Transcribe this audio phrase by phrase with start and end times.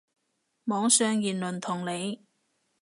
[0.63, 2.25] 網上言論同理